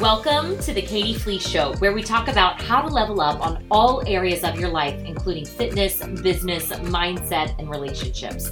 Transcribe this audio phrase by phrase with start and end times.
[0.00, 3.64] Welcome to the Katie Fleece Show, where we talk about how to level up on
[3.70, 8.50] all areas of your life, including fitness, business, mindset, and relationships.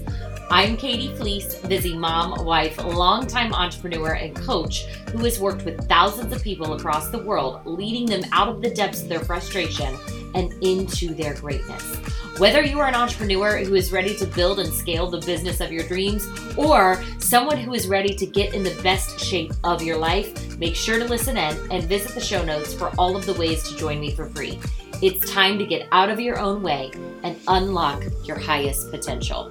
[0.50, 6.32] I'm Katie Fleece, busy mom, wife, longtime entrepreneur, and coach who has worked with thousands
[6.32, 9.96] of people across the world, leading them out of the depths of their frustration
[10.34, 11.96] and into their greatness.
[12.38, 15.70] Whether you are an entrepreneur who is ready to build and scale the business of
[15.70, 19.98] your dreams, or someone who is ready to get in the best shape of your
[19.98, 23.34] life, make sure to listen in and visit the show notes for all of the
[23.34, 24.60] ways to join me for free.
[25.02, 26.92] It's time to get out of your own way
[27.24, 29.50] and unlock your highest potential.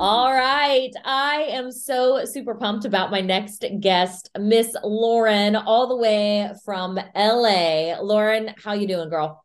[0.00, 0.90] All right.
[1.04, 6.98] I am so super pumped about my next guest, Miss Lauren, all the way from
[7.14, 7.94] LA.
[8.00, 9.44] Lauren, how you doing, girl?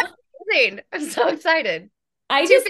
[0.00, 0.12] I'm
[0.48, 0.80] amazing.
[0.92, 1.90] I'm so excited.
[2.30, 2.68] I just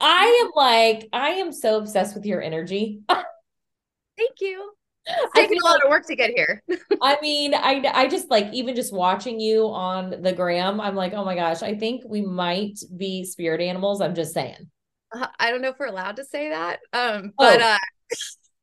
[0.00, 3.00] I am like, I am so obsessed with your energy.
[3.08, 4.72] Thank you.
[5.06, 6.62] It's taking a lot like, of work to get here.
[7.02, 11.12] I mean, I I just like even just watching you on the gram, I'm like,
[11.12, 14.00] oh my gosh, I think we might be spirit animals.
[14.00, 14.70] I'm just saying.
[15.14, 16.80] Uh, I don't know if we're allowed to say that.
[16.94, 17.66] Um, but oh.
[17.66, 17.78] uh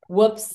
[0.09, 0.51] whoops.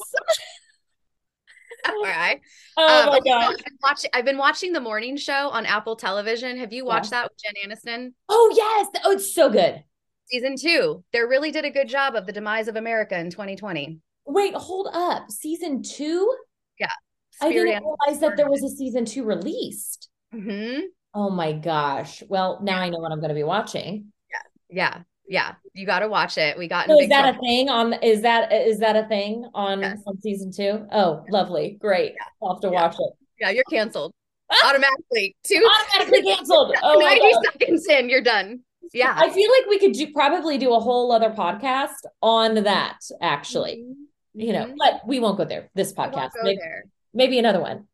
[1.86, 2.40] All right.
[2.78, 3.52] Oh um, my god!
[3.52, 6.58] I've been, watching, I've been watching the morning show on Apple Television.
[6.58, 7.22] Have you watched yeah.
[7.22, 8.12] that with Jen Aniston?
[8.28, 9.02] Oh yes!
[9.02, 9.82] Oh, it's so good.
[10.26, 11.04] Season two.
[11.12, 14.00] They really did a good job of the demise of America in 2020.
[14.26, 15.30] Wait, hold up.
[15.30, 16.34] Season two?
[16.78, 16.90] Yeah.
[17.30, 20.08] Spirit I didn't realize that there was a season two released.
[20.34, 20.86] Mm-hmm.
[21.14, 22.22] Oh my gosh.
[22.28, 24.12] Well, now I know what I'm going to be watching.
[24.30, 24.94] Yeah.
[24.94, 26.56] Yeah yeah, you got to watch it.
[26.56, 26.86] We got.
[26.86, 27.38] So is that trouble.
[27.38, 27.92] a thing on?
[27.94, 30.02] Is that is that a thing on yes.
[30.06, 30.86] on season two?
[30.92, 32.12] Oh, lovely, great.
[32.12, 32.26] Yeah.
[32.42, 32.82] I'll have to yeah.
[32.82, 33.12] watch it.
[33.40, 34.12] Yeah, you're canceled
[34.64, 35.36] automatically.
[35.44, 36.74] Two automatically canceled.
[36.82, 38.60] Oh, ninety seconds in, you're done.
[38.92, 42.98] Yeah, I feel like we could do, probably do a whole other podcast on that.
[43.20, 44.40] Actually, mm-hmm.
[44.40, 44.76] you know, mm-hmm.
[44.78, 45.70] but we won't go there.
[45.74, 46.84] This podcast, maybe, there.
[47.12, 47.86] maybe another one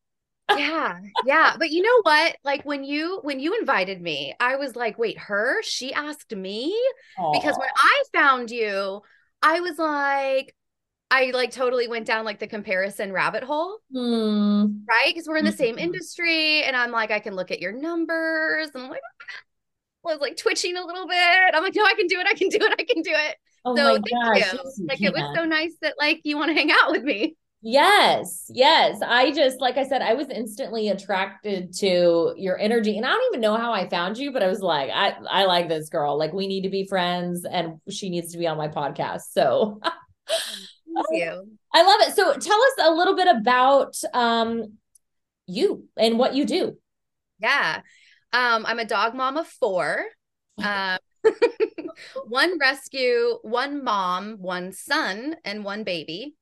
[0.58, 4.74] yeah yeah but you know what like when you when you invited me i was
[4.74, 6.76] like wait her she asked me
[7.18, 7.32] Aww.
[7.32, 9.00] because when i found you
[9.40, 10.54] i was like
[11.10, 14.80] i like totally went down like the comparison rabbit hole mm.
[14.88, 15.84] right because we're in the same mm-hmm.
[15.84, 19.00] industry and i'm like i can look at your numbers and i'm like
[20.04, 22.48] was like twitching a little bit i'm like no i can do it i can
[22.48, 25.44] do it i can do it oh so thank gosh, you like it was so
[25.44, 29.00] nice that like you want to hang out with me Yes, yes.
[29.06, 32.96] I just, like I said, I was instantly attracted to your energy.
[32.96, 35.44] And I don't even know how I found you, but I was like, I, I
[35.44, 36.18] like this girl.
[36.18, 39.22] Like, we need to be friends and she needs to be on my podcast.
[39.30, 39.80] So
[40.28, 41.56] thank you.
[41.72, 42.16] I love it.
[42.16, 44.78] So tell us a little bit about um
[45.46, 46.76] you and what you do.
[47.38, 47.82] Yeah.
[48.32, 50.04] Um, I'm a dog mom of four.
[50.62, 50.98] Um,
[52.26, 56.36] one rescue, one mom, one son, and one baby.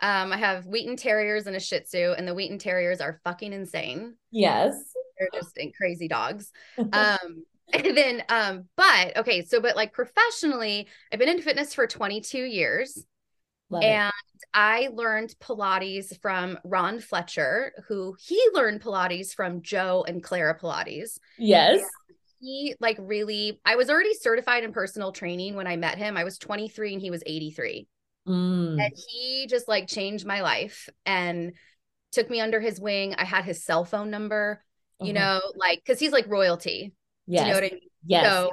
[0.00, 3.52] Um, I have Wheaten Terriers and a Shih Tzu, and the Wheaten Terriers are fucking
[3.52, 4.14] insane.
[4.30, 4.74] Yes,
[5.18, 6.52] they're just crazy dogs.
[6.92, 11.86] Um, and then, um, but okay, so but like professionally, I've been in fitness for
[11.86, 13.06] 22 years,
[13.72, 14.48] Love and it.
[14.54, 21.18] I learned Pilates from Ron Fletcher, who he learned Pilates from Joe and Clara Pilates.
[21.38, 21.80] Yes.
[21.80, 26.16] And he like really, I was already certified in personal training when I met him.
[26.16, 27.88] I was 23 and he was 83.
[28.28, 28.84] Mm.
[28.84, 31.52] And he just like changed my life and
[32.12, 33.14] took me under his wing.
[33.16, 34.62] I had his cell phone number,
[35.00, 35.38] you uh-huh.
[35.38, 36.92] know, like because he's like royalty.
[37.26, 37.46] Yes.
[37.46, 37.88] you know what I mean?
[38.04, 38.26] Yes.
[38.26, 38.50] So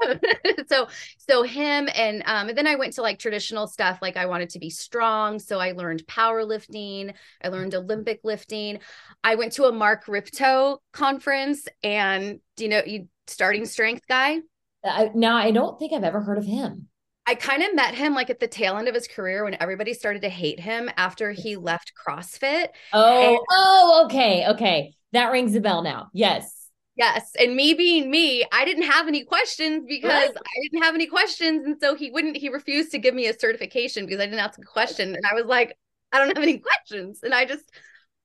[0.68, 4.26] so so him and um and then I went to like traditional stuff like I
[4.26, 8.78] wanted to be strong so I learned powerlifting I learned Olympic lifting
[9.22, 14.38] I went to a Mark Rippetoe conference and do you know you starting strength guy
[14.84, 16.88] I, now I don't think I've ever heard of him
[17.26, 19.94] I kind of met him like at the tail end of his career when everybody
[19.94, 22.68] started to hate him after he left CrossFit.
[22.92, 24.94] Oh, and- oh, okay, okay.
[25.12, 26.08] That rings a bell now.
[26.12, 26.65] Yes.
[26.96, 27.32] Yes.
[27.38, 30.30] And me being me, I didn't have any questions because right.
[30.34, 31.66] I didn't have any questions.
[31.66, 34.58] And so he wouldn't, he refused to give me a certification because I didn't ask
[34.58, 35.14] a question.
[35.14, 35.76] And I was like,
[36.12, 37.20] I don't have any questions.
[37.22, 37.64] And I just,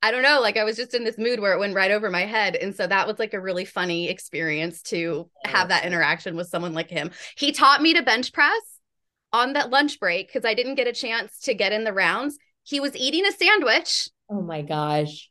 [0.01, 2.09] I don't know, like I was just in this mood where it went right over
[2.09, 2.55] my head.
[2.55, 6.73] And so that was like a really funny experience to have that interaction with someone
[6.73, 7.11] like him.
[7.37, 8.61] He taught me to bench press
[9.33, 12.37] on that lunch break because I didn't get a chance to get in the rounds.
[12.63, 14.07] He was eating a sandwich.
[14.29, 15.29] Oh my gosh.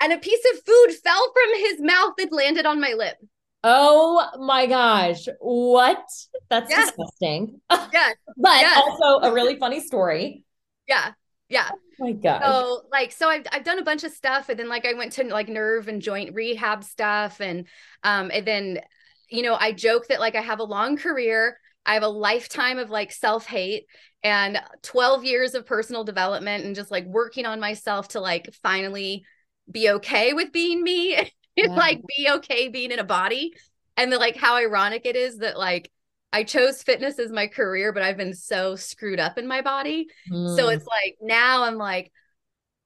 [0.00, 3.16] And a piece of food fell from his mouth and landed on my lip.
[3.62, 5.28] Oh my gosh.
[5.40, 6.02] What?
[6.48, 6.90] That's yes.
[6.90, 7.60] disgusting.
[7.92, 8.16] Yes.
[8.36, 8.80] but yes.
[8.82, 10.44] also a really funny story.
[10.88, 11.12] Yeah.
[11.48, 11.68] Yeah.
[11.72, 12.42] Oh my gosh.
[12.42, 15.12] So like so I've I've done a bunch of stuff and then like I went
[15.14, 17.66] to like nerve and joint rehab stuff and
[18.04, 18.80] um and then
[19.28, 22.78] you know I joke that like I have a long career I have a lifetime
[22.78, 23.86] of like self hate
[24.22, 29.24] and 12 years of personal development and just like working on myself to like finally
[29.70, 31.16] be okay with being me
[31.56, 31.66] yeah.
[31.68, 33.54] like be okay being in a body.
[33.96, 35.90] And the like how ironic it is that like
[36.32, 40.08] I chose fitness as my career, but I've been so screwed up in my body.
[40.30, 40.56] Mm.
[40.56, 42.12] So it's like now I'm like,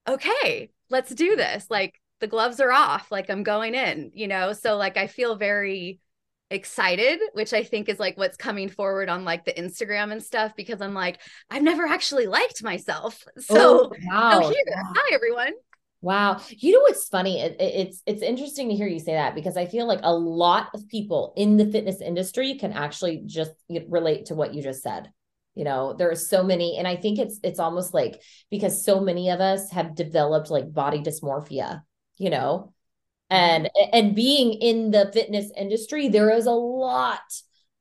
[0.08, 1.66] okay, let's do this.
[1.68, 3.10] Like the gloves are off.
[3.10, 4.52] Like I'm going in, you know?
[4.54, 6.00] So like I feel very
[6.50, 10.52] excited, which I think is like what's coming forward on like the Instagram and stuff
[10.56, 11.20] because I'm like,
[11.50, 13.22] I've never actually liked myself.
[13.38, 14.40] So, oh, wow.
[14.40, 14.92] so here, wow.
[14.94, 15.52] hi everyone.
[16.04, 16.42] Wow.
[16.50, 17.40] You know what's funny?
[17.40, 20.14] It, it, it's it's interesting to hear you say that because I feel like a
[20.14, 23.52] lot of people in the fitness industry can actually just
[23.88, 25.10] relate to what you just said.
[25.54, 28.20] You know, there are so many and I think it's it's almost like
[28.50, 31.80] because so many of us have developed like body dysmorphia,
[32.18, 32.74] you know.
[33.30, 37.22] And and being in the fitness industry, there is a lot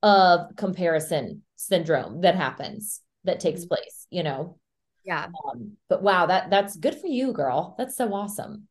[0.02, 3.76] of comparison syndrome that happens that takes mm-hmm.
[3.76, 4.60] place, you know.
[5.04, 5.28] Yeah.
[5.46, 7.76] Um, but wow, that that's good for you, girl.
[7.78, 8.68] That's so awesome.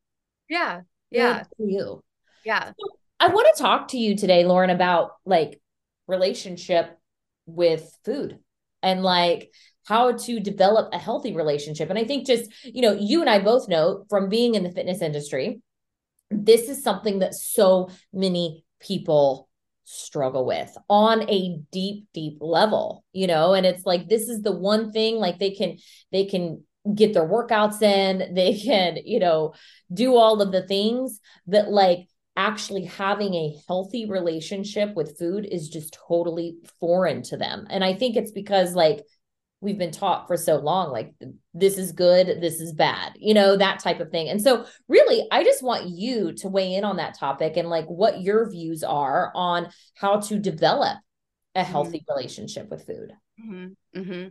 [0.48, 0.82] Yeah.
[1.10, 1.44] Yeah.
[1.58, 2.02] You.
[2.44, 2.68] Yeah.
[2.68, 2.88] So
[3.20, 5.60] I want to talk to you today, Lauren, about like
[6.06, 6.98] relationship
[7.46, 8.38] with food
[8.82, 9.52] and like
[9.86, 11.90] how to develop a healthy relationship.
[11.90, 14.70] And I think just, you know, you and I both know from being in the
[14.70, 15.60] fitness industry,
[16.30, 19.48] this is something that so many people
[19.92, 23.54] struggle with on a deep deep level you know?
[23.54, 25.78] And it's like this is the one thing like they can
[26.10, 29.54] they can get their workouts in they can you know
[29.92, 35.68] do all of the things that like actually having a healthy relationship with food is
[35.68, 37.66] just totally foreign to them.
[37.68, 39.04] And i think it's because like
[39.62, 41.14] we've been taught for so long like
[41.54, 45.26] this is good this is bad you know that type of thing and so really
[45.30, 48.82] i just want you to weigh in on that topic and like what your views
[48.82, 50.98] are on how to develop
[51.54, 51.70] a mm-hmm.
[51.70, 52.12] healthy mm-hmm.
[52.12, 53.98] relationship with food mm-hmm.
[53.98, 54.28] Mm-hmm.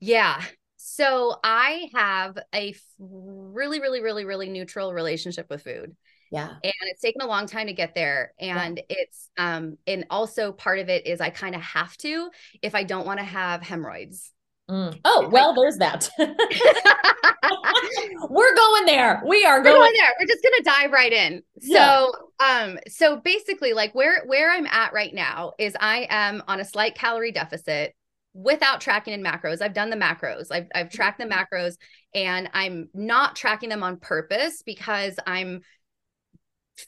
[0.00, 0.42] yeah
[0.76, 5.94] so i have a really really really really neutral relationship with food
[6.30, 8.96] yeah and it's taken a long time to get there and yeah.
[8.98, 12.30] it's um and also part of it is i kind of have to
[12.62, 14.32] if i don't want to have hemorrhoids
[14.70, 14.98] mm.
[15.04, 16.08] oh well there's that
[18.28, 19.76] we're going there we are going.
[19.76, 21.86] going, there we're just gonna dive right in yeah.
[21.86, 22.12] so
[22.44, 26.64] um so basically like where where i'm at right now is i am on a
[26.64, 27.94] slight calorie deficit
[28.32, 29.60] without tracking in macros.
[29.60, 30.46] I've done the macros.
[30.50, 31.76] I've I've tracked the macros
[32.14, 35.62] and I'm not tracking them on purpose because I'm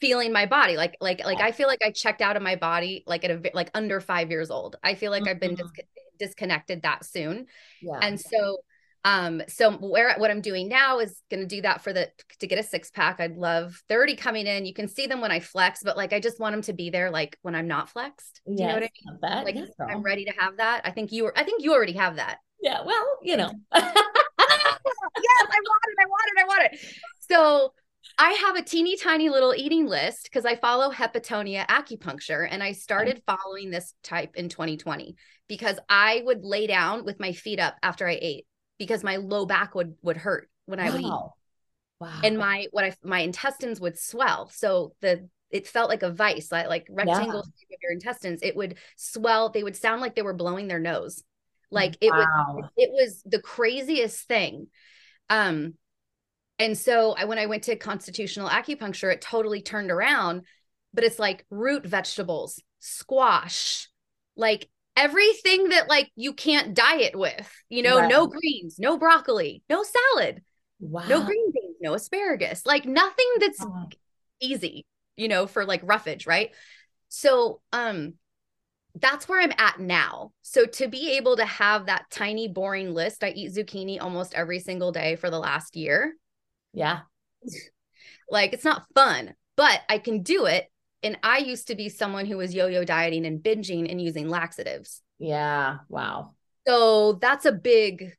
[0.00, 3.03] feeling my body like like like i feel like i checked out of my body
[3.06, 4.77] like at a like under five years old.
[4.83, 5.31] I feel like mm-hmm.
[5.31, 5.71] i've been dis-
[6.19, 7.47] disconnected that soon.
[7.81, 7.99] Yeah.
[8.00, 8.59] and so
[9.05, 12.09] um so where what i'm doing now is going to do that for the
[12.39, 13.21] to get a six pack.
[13.21, 14.65] I'd love 30 coming in.
[14.65, 16.91] You can see them when i flex but like i just want them to be
[16.91, 18.41] there like when i'm not flexed.
[18.47, 18.91] Do you know what i
[19.33, 19.44] mean?
[19.44, 20.83] like yes, i'm ready to have that.
[20.85, 22.39] I think you were i think you already have that.
[22.61, 23.50] Yeah well you know.
[25.15, 26.81] Yes i want it i want it i want it.
[27.31, 27.73] So
[28.19, 32.72] I have a teeny tiny little eating list because I follow Hepatonia Acupuncture and I
[32.72, 35.16] started following this type in 2020
[35.49, 38.46] because I would lay down with my feet up after I ate
[38.78, 40.93] because my low back would would hurt when I wow.
[40.93, 41.12] would eat.
[42.00, 42.20] Wow.
[42.25, 44.50] And my what I my intestines would swell.
[44.52, 47.75] So the it felt like a vice, like like rectangle yeah.
[47.75, 48.40] of your intestines.
[48.43, 49.50] It would swell.
[49.50, 51.22] They would sound like they were blowing their nose.
[51.70, 52.56] Like it wow.
[52.56, 54.67] was it was the craziest thing.
[55.31, 55.74] Um
[56.62, 60.42] and so I, when I went to constitutional acupuncture, it totally turned around.
[60.94, 63.88] But it's like root vegetables, squash,
[64.36, 67.50] like everything that like you can't diet with.
[67.69, 68.10] You know, right.
[68.10, 70.42] no greens, no broccoli, no salad,
[70.81, 71.04] wow.
[71.08, 73.88] no green beans, no asparagus, like nothing that's wow.
[74.40, 74.86] easy.
[75.16, 76.50] You know, for like roughage, right?
[77.08, 78.14] So, um,
[78.94, 80.32] that's where I'm at now.
[80.42, 84.58] So to be able to have that tiny boring list, I eat zucchini almost every
[84.58, 86.14] single day for the last year.
[86.72, 87.00] Yeah.
[88.31, 90.70] like it's not fun, but I can do it.
[91.02, 94.29] And I used to be someone who was yo yo dieting and binging and using
[94.29, 95.02] laxatives.
[95.19, 95.79] Yeah.
[95.88, 96.34] Wow.
[96.67, 98.12] So that's a big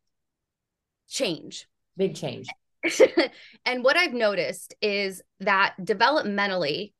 [1.09, 1.67] change.
[1.95, 2.47] Big change.
[3.65, 6.93] and what I've noticed is that developmentally,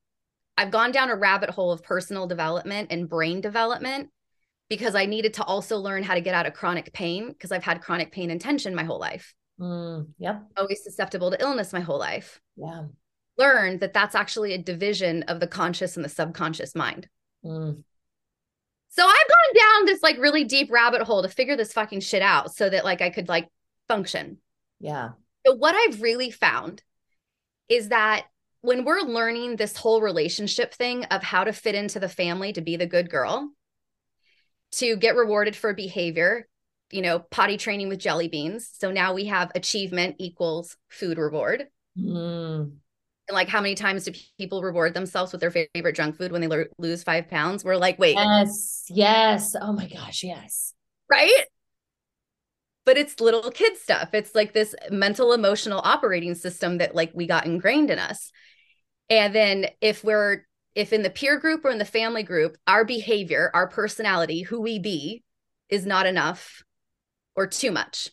[0.58, 4.10] I've gone down a rabbit hole of personal development and brain development
[4.70, 7.64] because I needed to also learn how to get out of chronic pain because I've
[7.64, 9.34] had chronic pain and tension my whole life.
[9.60, 10.44] Mm, yep.
[10.58, 12.42] Always susceptible to illness my whole life.
[12.56, 12.86] Yeah.
[13.38, 17.08] Learn that that's actually a division of the conscious and the subconscious mind.
[17.44, 17.84] Mm.
[18.90, 22.22] So I've gone down this like really deep rabbit hole to figure this fucking shit
[22.22, 23.50] out so that like I could like
[23.88, 24.38] function.
[24.80, 25.10] Yeah.
[25.46, 26.84] So what I've really found
[27.70, 28.26] is that
[28.62, 32.62] when we're learning this whole relationship thing of how to fit into the family to
[32.62, 33.52] be the good girl,
[34.74, 36.48] to get rewarded for behavior,
[36.94, 38.70] you know, potty training with jelly beans.
[38.78, 41.66] So now we have achievement equals food reward.
[41.98, 42.72] Mm.
[43.28, 46.42] And like, how many times do people reward themselves with their favorite junk food when
[46.42, 47.64] they lo- lose five pounds?
[47.64, 49.56] We're like, wait, Yes, yes.
[49.60, 50.74] Oh my gosh, yes.
[51.10, 51.46] right?
[52.86, 54.14] But it's little kid stuff.
[54.14, 58.32] It's like this mental emotional operating system that like we got ingrained in us.
[59.10, 60.46] And then if we're
[60.76, 64.60] if in the peer group or in the family group, our behavior, our personality, who
[64.62, 65.24] we be
[65.70, 66.63] is not enough
[67.36, 68.10] or too much.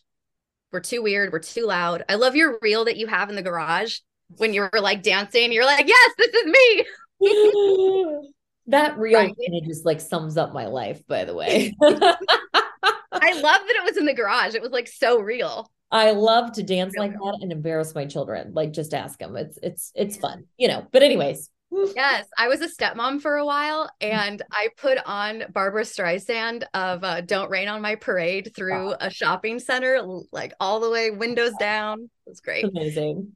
[0.71, 2.03] We're too weird, we're too loud.
[2.07, 3.97] I love your reel that you have in the garage
[4.37, 5.51] when you were like dancing.
[5.51, 6.85] You're like, "Yes, this is me."
[8.67, 9.35] that reel Right.
[9.37, 11.75] kind of just like sums up my life, by the way.
[11.81, 14.55] I love that it was in the garage.
[14.55, 15.69] It was like so real.
[15.91, 18.53] I love to dance like that and embarrass my children.
[18.53, 19.35] Like just ask them.
[19.35, 20.87] It's it's it's fun, you know.
[20.91, 21.49] But anyways.
[21.71, 27.03] Yes, I was a stepmom for a while and I put on Barbra Streisand of
[27.03, 30.01] uh, Don't Rain on My Parade through a shopping center,
[30.31, 32.09] like all the way windows down.
[32.25, 32.65] It was great.
[32.65, 33.31] Amazing.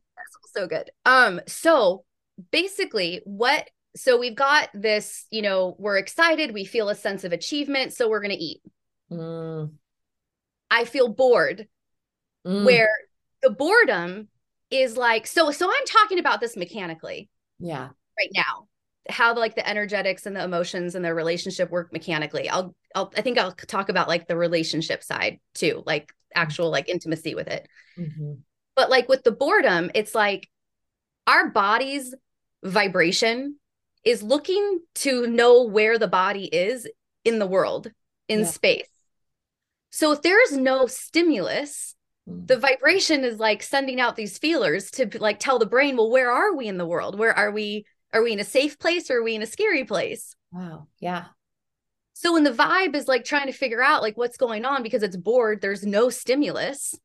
[0.53, 0.89] So good.
[1.05, 2.03] Um, so
[2.51, 7.31] basically, what so we've got this, you know, we're excited, we feel a sense of
[7.31, 8.61] achievement, so we're gonna eat.
[9.09, 9.71] Mm,
[10.69, 11.67] I feel bored,
[12.45, 12.89] mm, where
[13.41, 14.27] the boredom
[14.71, 17.29] is like, so so I'm talking about this mechanically.
[17.59, 17.89] yeah.
[18.19, 18.67] Right now
[19.09, 23.21] how like the energetics and the emotions and the relationship work mechanically i'll i'll i
[23.21, 27.67] think i'll talk about like the relationship side too like actual like intimacy with it
[27.97, 28.39] Mhm.
[28.75, 30.49] but like with the boredom it's like
[31.27, 32.13] our body's
[32.63, 33.57] vibration
[34.03, 36.87] is looking to know where the body is
[37.23, 37.91] in the world
[38.27, 38.45] in Yeah.
[38.45, 38.89] space
[39.91, 41.91] so if there is no stimulus
[42.27, 42.47] Mm.
[42.47, 46.31] the vibration is like sending out these feelers to like tell the brain well where
[46.31, 49.17] are we in the world where are we are we in a safe place or
[49.19, 50.35] are we in a scary place?
[50.51, 50.87] Wow.
[50.99, 51.25] Yeah.
[52.13, 55.03] so when the vibe is like trying to figure out like what's going on because
[55.03, 56.95] it's bored there's no stimulus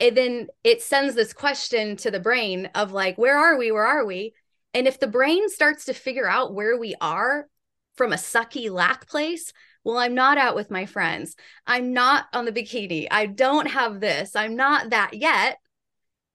[0.00, 3.70] and then it sends this question to the brain of like where are we?
[3.72, 4.34] Where are we?
[4.74, 7.46] And if the brain starts to figure out where we are
[7.94, 9.52] from a sucky lack place
[9.84, 11.36] well i'm not out with my friends.
[11.66, 13.06] I'm not on the bikini.
[13.10, 14.34] I don't have this.
[14.34, 15.58] I'm not that yet.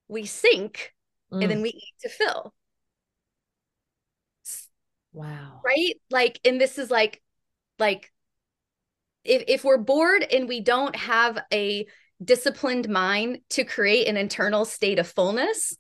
[0.08, 0.94] We sink
[1.34, 1.42] Mm.
[1.44, 2.54] and then we eat to fill
[5.14, 5.62] wow.
[5.64, 7.22] right like and this is like
[7.80, 8.12] like
[9.24, 11.86] if if we're bored and we don't have a
[12.24, 15.76] disciplined mind to create an internal state of fullness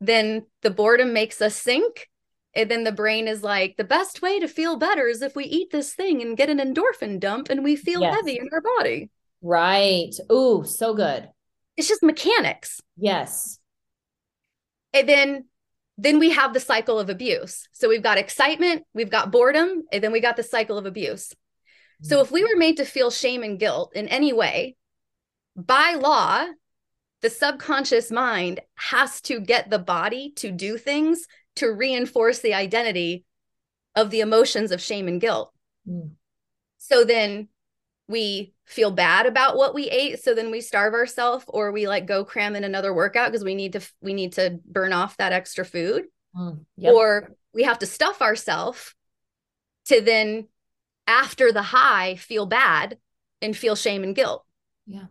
[0.00, 2.08] then the boredom makes us sink
[2.54, 5.44] and then the brain is like the best way to feel better is if we
[5.44, 8.14] eat this thing and get an endorphin dump and we feel Yes.
[8.14, 9.10] heavy in our body
[9.42, 10.12] Right.
[10.32, 11.28] Ooh, so good.
[11.76, 13.58] it's just mechanics Yes.
[14.92, 15.44] and then
[15.98, 17.68] then we have the cycle of abuse.
[17.72, 21.32] So we've got excitement we've got boredom and then we got the cycle of abuse.
[22.02, 24.76] So if we were made to feel shame and guilt in any way
[25.56, 26.46] by law
[27.22, 31.26] the subconscious mind has to get the body to do things
[31.56, 33.24] to reinforce the identity
[33.94, 35.50] of the emotions of shame and guilt.
[35.88, 36.10] Mm.
[36.76, 37.48] so then
[38.08, 42.06] we feel bad about what we ate so then we starve ourselves or we like
[42.06, 45.32] go cram in another workout because we need to we need to burn off that
[45.32, 46.04] extra food
[46.36, 46.66] Mm.
[46.76, 46.92] Yep.
[46.94, 48.94] or we have to stuff ourselves
[49.86, 50.48] to then
[51.06, 52.98] after the high feel bad
[53.40, 54.44] and feel shame and guilt
[54.86, 55.06] Yeah.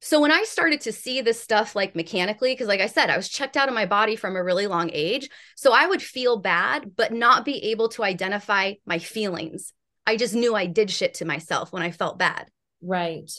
[0.00, 3.16] so when i started to see this stuff like mechanically because like i said i
[3.16, 6.36] was checked out of my body from a really long age so i would feel
[6.36, 9.72] bad but not be able to identify my feelings
[10.08, 12.48] i just knew i did shit to myself when i felt bad
[12.82, 13.30] Right.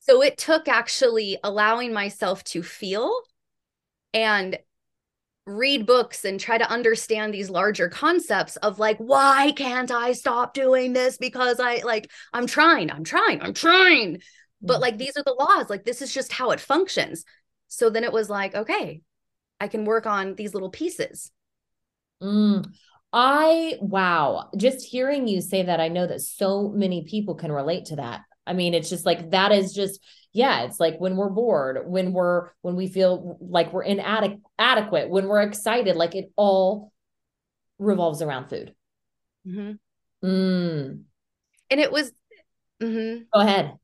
[0.00, 3.20] so it took actually allowing myself to feel
[4.14, 4.58] and
[5.46, 10.54] read books and try to understand these larger concepts of like why can't I stop
[10.54, 14.22] doing this because I like I'm trying, I'm trying, I'm trying.
[14.60, 17.24] But like these are the laws, like this is just how it functions.
[17.68, 19.02] So then it was like, okay,
[19.60, 21.30] I can work on these little pieces.
[22.20, 22.66] Mm.
[23.18, 27.86] I, wow, just hearing you say that, I know that so many people can relate
[27.86, 28.20] to that.
[28.46, 30.00] I mean, it's just like that is just,
[30.34, 35.28] yeah, it's like when we're bored, when we're, when we feel like we're inadequate, when
[35.28, 36.92] we're excited, like it all
[37.78, 38.74] revolves around food.
[39.48, 39.78] Mhm.
[40.22, 41.04] Mm.
[41.70, 42.12] And it was
[42.82, 43.24] mhm.
[43.32, 43.78] Go ahead.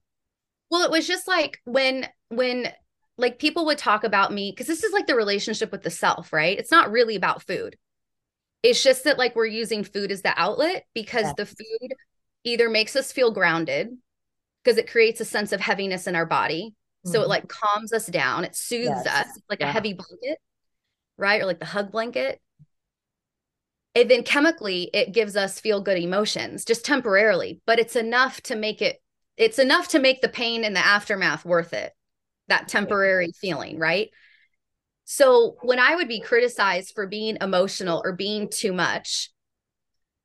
[0.71, 2.71] Well, it was just like when when
[3.17, 6.35] like people would talk about me because this is like the relationship with the self,
[6.35, 6.59] right?
[6.59, 7.77] It's not really about food.
[8.63, 11.35] It's just that like we're using food as the outlet because Yes.
[11.37, 11.95] the food
[12.45, 13.91] either makes us feel grounded
[14.63, 16.75] because it creates a sense of heaviness in our body.
[17.05, 17.29] So it Mhm.
[17.29, 19.07] like calms us down, it soothes Yes.
[19.07, 19.69] us, like Yeah.
[19.69, 20.39] a heavy blanket,
[21.17, 21.41] right?
[21.43, 22.41] Or like the hug blanket.
[23.95, 28.57] and then chemically it gives us feel good emotions just temporarily but it's enough to
[28.57, 29.03] make it
[29.37, 31.93] it's enough to make the pain and the aftermath worth it
[32.49, 34.09] that temporary feeling right
[35.15, 39.31] so when i would be criticized for being emotional or being too much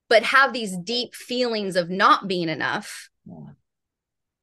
[0.10, 3.52] but have these deep feelings of not being enough yeah.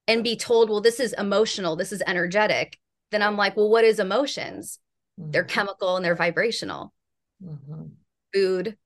[0.06, 2.78] and be told well this is emotional this is energetic
[3.10, 4.78] then i'm like well what is emotions
[5.20, 5.30] mm-hmm.
[5.30, 6.92] they're chemical and they're vibrational
[7.42, 7.84] mm-hmm.
[8.32, 8.76] food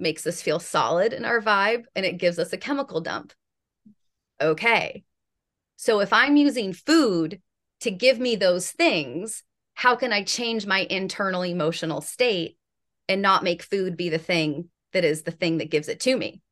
[0.00, 3.32] makes us feel solid in our vibe and it gives us a chemical dump.
[4.40, 5.04] Okay.
[5.76, 7.40] So if I'm using food
[7.80, 9.42] to give me those things,
[9.80, 12.58] how can I change my internal emotional state
[13.08, 16.14] and not make food be the thing that is the thing that gives it to
[16.14, 16.42] me?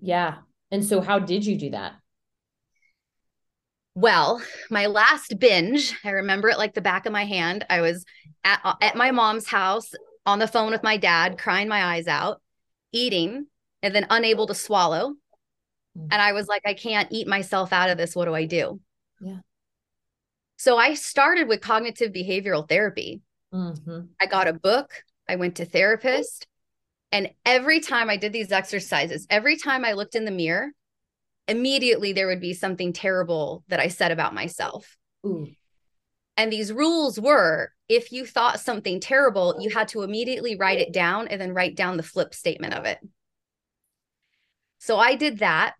[0.00, 0.36] Yeah.
[0.70, 1.92] And so how did you do that?
[3.94, 4.40] Well,
[4.70, 7.66] my last binge, I remember it like the back of my hand.
[7.68, 8.06] I was
[8.44, 9.90] at, at my mom's house
[10.24, 12.40] on the phone with my dad, crying my eyes out
[12.92, 13.46] eating
[13.82, 15.10] and then unable to swallow.
[15.98, 16.08] Mm-hmm.
[16.10, 18.16] And I was like, I can't eat myself out of this.
[18.16, 18.80] What do I do?
[19.20, 19.40] Yeah.
[20.56, 23.22] So I started with cognitive behavioral therapy.
[23.52, 24.00] Mm-hmm.
[24.20, 24.92] I got a book,
[25.28, 26.46] I went to therapist.
[27.12, 30.70] And every time I did these exercises, every time I looked in the mirror,
[31.46, 34.96] immediately there would be something terrible that I said about myself.
[35.24, 35.46] Ooh.
[36.36, 40.92] And these rules were if you thought something terrible, you had to immediately write it
[40.92, 42.98] down and then write down the flip statement of it.
[44.78, 45.74] So I did that.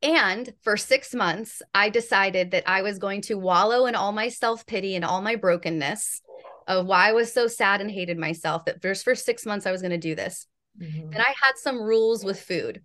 [0.00, 4.28] And for six months, I decided that I was going to wallow in all my
[4.28, 6.20] self pity and all my brokenness
[6.66, 8.64] of why I was so sad and hated myself.
[8.64, 10.46] That just for six months, I was going to do this.
[10.80, 11.12] Mm-hmm.
[11.12, 12.82] And I had some rules with food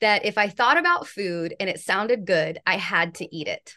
[0.00, 3.76] that if I thought about food and it sounded good, I had to eat it.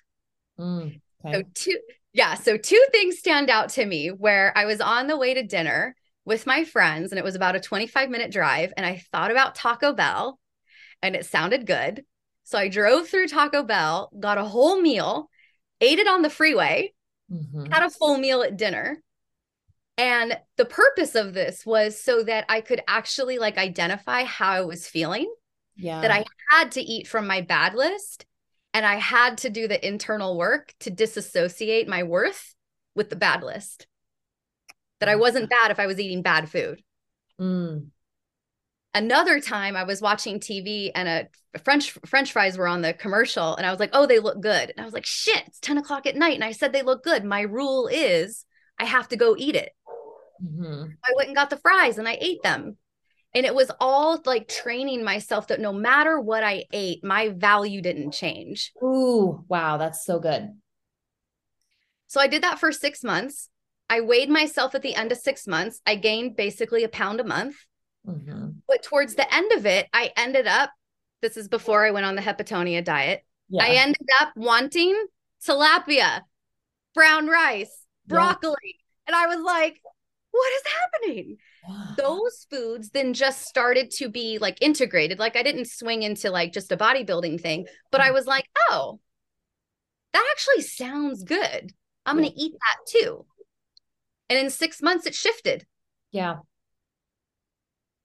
[0.57, 1.01] Mm.
[1.25, 1.33] Okay.
[1.33, 1.79] So two
[2.13, 5.43] yeah, so two things stand out to me where I was on the way to
[5.43, 9.31] dinner with my friends and it was about a 25 minute drive and I thought
[9.31, 10.39] about Taco Bell
[11.01, 12.05] and it sounded good.
[12.43, 15.29] So I drove through Taco Bell, got a whole meal,
[15.81, 16.93] ate it on the freeway,
[17.31, 17.71] mm-hmm.
[17.71, 19.01] had a full meal at dinner.
[19.97, 24.61] And the purpose of this was so that I could actually like identify how I
[24.61, 25.31] was feeling.
[25.75, 26.01] Yeah.
[26.01, 28.25] That I had to eat from my bad list
[28.73, 32.55] and I had to do the internal work to disassociate my worth
[32.95, 33.87] with the bad list.
[34.99, 36.81] That I wasn't bad if I was eating bad food.
[37.39, 37.87] Mm.
[38.95, 43.55] Another time I was watching TV and a French French fries were on the commercial
[43.55, 44.69] and I was like, oh, they look good.
[44.69, 46.35] And I was like, shit, it's 10 o'clock at night.
[46.35, 47.23] And I said they look good.
[47.23, 48.45] My rule is
[48.79, 49.71] I have to go eat it.
[50.43, 50.91] Mm-hmm.
[51.03, 52.77] I went and got the fries and I ate them.
[53.35, 57.81] And it was all like training myself that no matter what I ate, my value
[57.81, 58.71] didn't change.
[58.83, 60.49] Ooh, wow, that's so good.
[62.07, 63.49] So I did that for six months.
[63.89, 65.81] I weighed myself at the end of six months.
[65.85, 67.55] I gained basically a pound a month.
[68.07, 68.49] Mm-hmm.
[68.67, 70.71] But towards the end of it, I ended up,
[71.21, 73.25] this is before I went on the hepatonia diet.
[73.49, 73.63] Yeah.
[73.63, 75.05] I ended up wanting
[75.45, 76.21] tilapia,
[76.93, 78.55] brown rice, broccoli.
[78.63, 79.07] Yeah.
[79.07, 79.79] And I was like,
[80.31, 81.37] what is happening?
[81.97, 85.19] Those foods then just started to be like integrated.
[85.19, 88.13] Like I didn't swing into like just a bodybuilding thing, but I mm.
[88.13, 88.99] was like, oh,
[90.11, 91.71] that actually sounds good.
[92.05, 93.25] I'm going to eat that too.
[94.29, 95.65] And in six months, it shifted.
[96.11, 96.37] Yeah.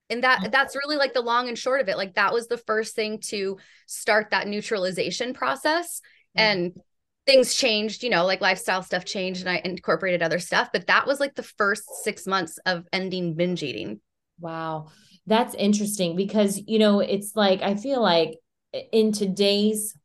[0.09, 0.51] And that mm-hmm.
[0.51, 1.97] that's really like the long and short of it.
[1.97, 6.01] Like that was the first thing to start that neutralization process.
[6.37, 6.39] Mm-hmm.
[6.39, 6.77] And
[7.25, 10.69] things changed, you know, like lifestyle stuff changed and I incorporated other stuff.
[10.73, 14.01] But that was like the first six months of ending binge eating.
[14.39, 14.87] Wow.
[15.27, 18.39] That's interesting because, you know, it's like, I feel like
[18.91, 19.95] in today's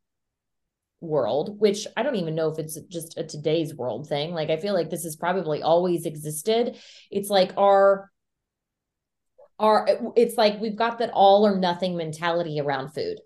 [1.01, 4.33] world, which I don't even know if it's just a today's world thing.
[4.33, 6.77] Like, I feel like this has probably always existed.
[7.09, 8.11] It's like our,
[9.59, 13.19] our, it's like we've got that all or nothing mentality around food.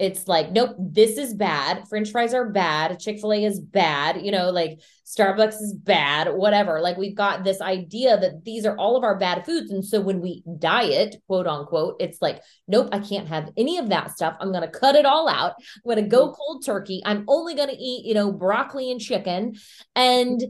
[0.00, 1.86] It's like nope this is bad.
[1.86, 2.98] French fries are bad.
[2.98, 4.22] Chick-fil-a is bad.
[4.22, 6.80] You know like starbucks is bad whatever.
[6.80, 9.70] Like we've got this idea that these are all of our bad foods.
[9.70, 13.90] And so when we diet quote unquote it's like nope i can't have any of
[13.90, 14.38] that stuff.
[14.40, 15.52] I'm going to cut it all out.
[15.58, 16.34] I'm going to go mm-hmm.
[16.34, 17.02] cold turkey.
[17.04, 19.56] I'm only going to eat you know broccoli and chicken.
[19.94, 20.42] And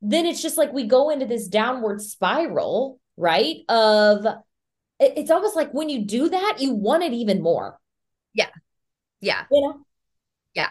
[0.00, 4.24] then it's just like we go into this downward spiral right of
[5.02, 7.78] it's almost like when you do that you want it even more
[8.34, 8.48] yeah
[9.22, 9.44] yeah.
[9.50, 9.80] You know?
[10.54, 10.70] Yeah.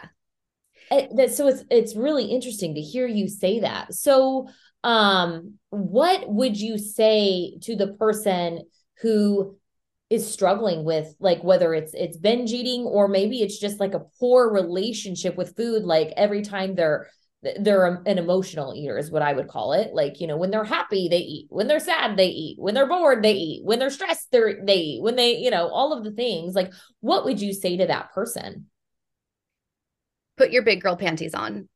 [0.90, 3.94] That, so it's it's really interesting to hear you say that.
[3.94, 4.48] So
[4.84, 8.62] um what would you say to the person
[9.00, 9.56] who
[10.10, 14.02] is struggling with like whether it's it's binge eating or maybe it's just like a
[14.20, 17.08] poor relationship with food like every time they're
[17.42, 19.92] they're an emotional eater is what I would call it.
[19.92, 21.46] Like, you know, when they're happy, they eat.
[21.50, 22.56] When they're sad, they eat.
[22.58, 23.64] When they're bored, they eat.
[23.64, 25.02] When they're stressed, they're they eat.
[25.02, 26.54] When they, you know, all of the things.
[26.54, 28.66] Like, what would you say to that person?
[30.36, 31.68] Put your big girl panties on.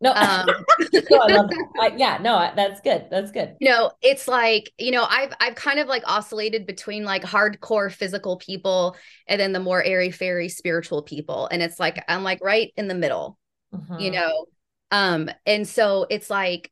[0.00, 0.46] No, um,
[1.10, 1.68] no, I love that.
[1.80, 3.06] I, yeah, no, that's good.
[3.10, 3.56] That's good.
[3.60, 7.90] You know, it's like you know, I've I've kind of like oscillated between like hardcore
[7.90, 12.40] physical people and then the more airy fairy spiritual people, and it's like I'm like
[12.42, 13.38] right in the middle
[13.74, 13.98] mm-hmm.
[13.98, 14.46] you know?
[14.90, 16.70] Um and so it's like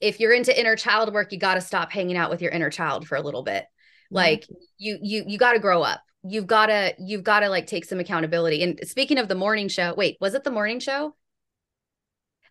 [0.00, 2.70] if you're into inner child work you got to stop hanging out with your inner
[2.70, 3.64] child for a little bit.
[3.64, 4.16] Mm-hmm.
[4.16, 4.46] like
[4.78, 6.00] you you you got to grow up.
[6.22, 8.62] You've got to you've got to like take some accountability.
[8.62, 11.14] And speaking of the morning show wait was it the morning show?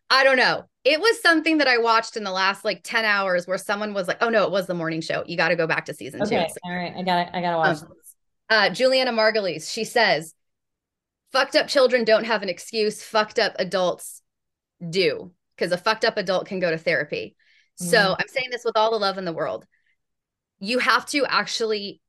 [0.10, 0.66] I don't know.
[0.84, 4.08] It was something that i watched in the last like 10 hours where someone was
[4.08, 5.24] like oh no it was the morning show.
[5.26, 6.48] You got to go back to season okay.
[6.48, 6.94] two all right.
[6.96, 8.16] I gotta i gotta watch um, this
[8.50, 10.34] uh julianna margulies she says
[11.38, 14.22] fucked up children don't have an excuse fucked up adults
[14.90, 17.36] do because a fucked up adult can go to therapy.
[17.82, 17.92] Mm-hmm.
[17.92, 19.66] so i'm saying this with all the love in the world.
[20.60, 22.02] You have to actually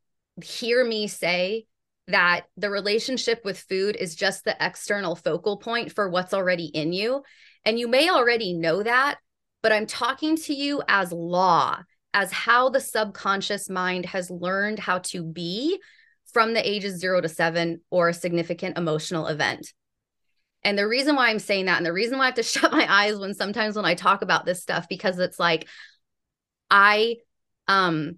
[0.42, 1.66] hear me say
[2.06, 6.94] that the relationship with food is just the external focal point for what's already in
[6.94, 7.22] you.
[7.66, 9.18] And you may already know that
[9.62, 11.82] but i'm talking to you as law
[12.14, 15.78] as how the subconscious mind has learned how to be
[16.32, 19.72] from the ages zero to seven or a significant emotional event.
[20.62, 22.72] And the reason why I'm saying that, and the reason why I have to shut
[22.72, 25.66] my eyes when sometimes when I talk about this stuff, because it's like
[26.70, 27.16] I
[27.66, 28.16] um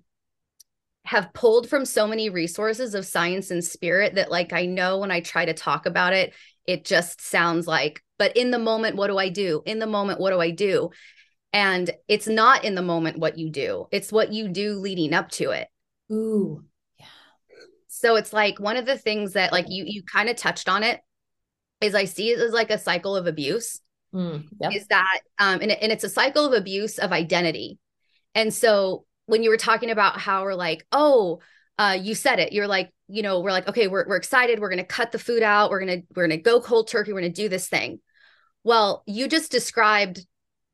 [1.04, 5.10] have pulled from so many resources of science and spirit that like I know when
[5.10, 6.34] I try to talk about it,
[6.66, 9.62] it just sounds like, but in the moment, what do I do?
[9.64, 10.90] In the moment, what do I do?
[11.52, 15.30] And it's not in the moment what you do, it's what you do leading up
[15.32, 15.68] to it.
[16.12, 16.64] Ooh
[18.00, 20.82] so it's like one of the things that like you you kind of touched on
[20.82, 21.00] it
[21.80, 23.80] is I see it as like a cycle of abuse.
[24.14, 24.74] Mm, yep.
[24.74, 27.78] Is that um and, and it's a cycle of abuse of identity.
[28.34, 31.40] And so when you were talking about how we're like, oh,
[31.78, 32.52] uh, you said it.
[32.52, 34.60] You're like, you know, we're like, okay, we're we're excited.
[34.60, 35.70] We're gonna cut the food out.
[35.70, 37.12] We're gonna we're gonna go cold turkey.
[37.12, 38.00] We're gonna do this thing.
[38.64, 40.26] Well, you just described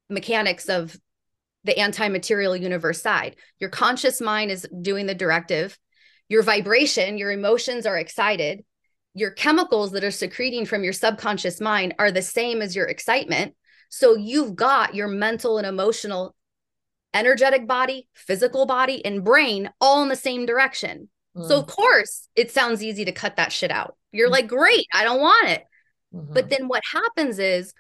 [0.09, 0.97] mechanics of
[1.65, 3.37] the anti-material universe side.
[3.59, 5.79] Your conscious mind is doing the directive
[6.29, 8.65] your vibration, your emotions are excited.
[9.15, 13.55] Your chemicals that are secreting from your subconscious mind are the same as your excitement.
[13.89, 16.35] So you've got your mental and emotional,
[17.15, 21.09] energetic body, physical body, and brain all in the same direction.
[21.37, 21.49] Mm.
[21.49, 23.97] So, of course, it sounds easy to cut that shit out.
[24.13, 24.33] You're mm.
[24.33, 25.65] like, great, I don't want it.
[26.15, 26.35] Mm-hmm.
[26.35, 27.73] But then what happens is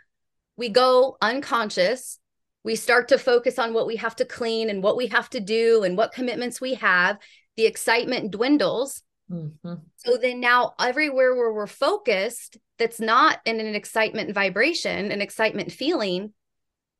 [0.56, 2.18] we go unconscious.
[2.64, 5.40] We start to focus on what we have to clean and what we have to
[5.40, 7.18] do and what commitments we have
[7.56, 9.02] the excitement dwindles.
[9.30, 9.74] Mm-hmm.
[9.96, 15.72] So then now everywhere where we're focused, that's not in an excitement vibration, an excitement
[15.72, 16.32] feeling,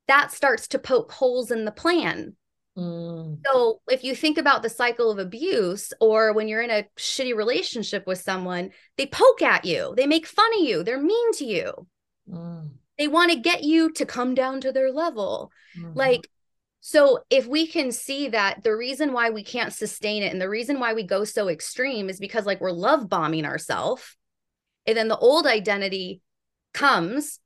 [0.09, 2.37] that starts to poke holes in the plan.
[2.77, 3.39] Mm.
[3.45, 7.35] So if you think about the cycle of abuse or when you're in a shitty
[7.35, 11.45] relationship with someone, they poke at you, they make fun of you, they're mean to
[11.45, 11.87] you.
[12.31, 12.71] Mm.
[12.99, 15.51] They want to get you to come down to their level.
[15.79, 15.97] Mm-hmm.
[15.97, 16.29] Like
[16.89, 20.49] so if we can see that the reason why we can't sustain it and the
[20.49, 24.17] reason why we go so extreme is because like we're love bombing ourselves.
[24.87, 26.21] And then the old identity
[26.73, 27.41] comes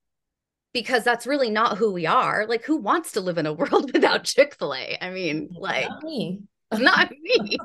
[0.74, 2.44] because that's really not who we are.
[2.46, 4.98] Like who wants to live in a world without Chick-fil-A?
[5.00, 6.42] I mean, like not me.
[6.74, 7.58] not me.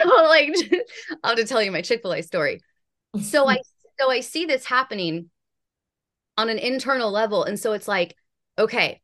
[0.00, 0.54] so like
[1.24, 2.62] I'll have to tell you my Chick-fil-A story.
[3.20, 3.58] So I
[3.98, 5.28] so I see this happening
[6.38, 7.42] on an internal level.
[7.42, 8.14] And so it's like,
[8.56, 9.00] okay,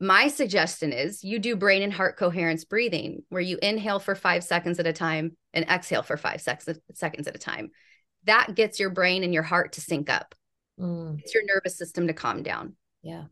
[0.00, 4.44] my suggestion is you do brain and heart coherence breathing, where you inhale for five
[4.44, 7.70] seconds at a time and exhale for five seconds at a time.
[8.24, 10.34] That gets your brain and your heart to sync up.
[10.80, 11.20] Mm.
[11.20, 12.74] It's your nervous system to calm down.
[13.02, 13.24] Yeah.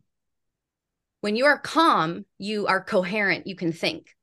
[1.21, 4.15] When you are calm, you are coherent, you can think.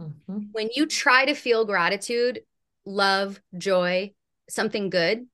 [0.00, 0.38] Mm-hmm.
[0.52, 2.40] When you try to feel gratitude,
[2.84, 4.12] love, joy,
[4.48, 5.26] something good,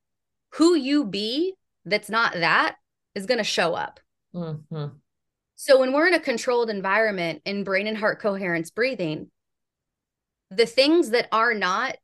[0.54, 2.76] who you be that's not that
[3.14, 4.00] is going to show up.
[4.34, 4.86] Mm-hmm.
[5.56, 9.30] So when we're in a controlled environment in brain and heart coherence breathing,
[10.50, 11.96] the things that are not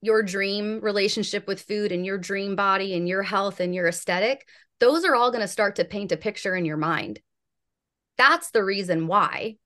[0.00, 4.46] your dream relationship with food and your dream body and your health and your aesthetic,
[4.80, 7.20] those are all going to start to paint a picture in your mind.
[8.16, 9.56] That's the reason why.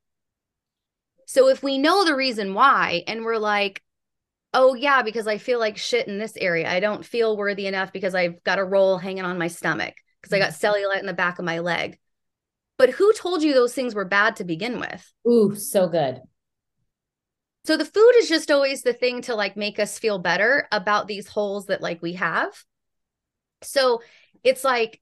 [1.27, 3.83] So if we know the reason why and we're like,
[4.55, 6.71] oh yeah, because I feel like shit in this area.
[6.71, 10.35] I don't feel worthy enough because I've got a roll hanging on my stomach because
[10.35, 10.67] I got mm-hmm.
[10.67, 11.99] cellulite in the back of my leg.
[12.79, 15.13] But who told you those things were bad to begin with?
[15.29, 16.21] Ooh, so good.
[17.65, 21.07] So the food is just always the thing to like make us feel better about
[21.07, 22.51] these holes that like we have.
[23.63, 24.03] So
[24.43, 25.01] it's like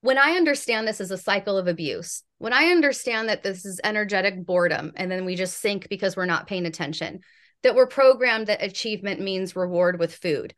[0.00, 3.80] when I understand this is a cycle of abuse, when I understand that this is
[3.82, 7.20] energetic boredom and then we just sink because we're not paying attention,
[7.64, 10.54] that we're programmed that achievement means reward with food.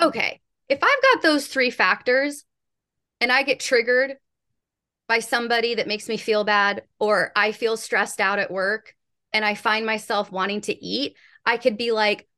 [0.00, 0.40] Okay.
[0.68, 2.44] If I've got those three factors
[3.20, 4.14] and I get triggered
[5.08, 8.94] by somebody that makes me feel bad, or I feel stressed out at work
[9.32, 12.28] and I find myself wanting to eat, I could be like,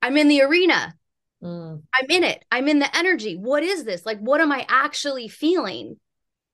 [0.00, 0.94] I'm in the arena.
[1.42, 1.82] Mm.
[1.92, 2.44] I'm in it.
[2.50, 3.36] I'm in the energy.
[3.36, 4.06] What is this?
[4.06, 5.98] Like, what am I actually feeling?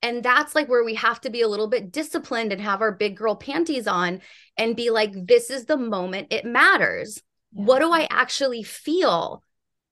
[0.01, 2.91] And that's like where we have to be a little bit disciplined and have our
[2.91, 4.21] big girl panties on
[4.57, 7.21] and be like, this is the moment it matters.
[7.51, 7.63] Yeah.
[7.63, 9.43] What do I actually feel?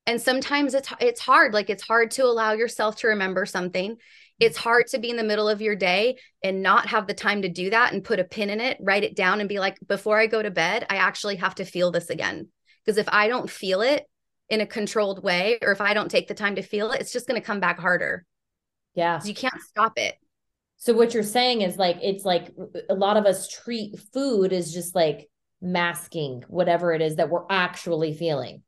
[0.08, 1.54] And sometimes it's it's hard.
[1.54, 3.98] Like it's hard to allow yourself to remember something.
[4.40, 4.64] It's mm-hmm.
[4.64, 7.50] hard to be in the middle of your day and not have the time to
[7.50, 10.20] do that and put a pin in it, write it down and be like, before
[10.20, 12.50] I go to bed, I actually have to feel this again.
[12.84, 14.06] Because if I don't feel it
[14.50, 17.14] in a controlled way, or if I don't take the time to feel it, it's
[17.14, 18.26] just going to come back harder.
[18.94, 19.22] Yeah.
[19.24, 20.16] You can't stop it.
[20.78, 22.52] So what you're saying is like it's like
[22.90, 25.30] a lot of us treat food as just like
[25.62, 28.62] masking whatever it is that we're actually feeling.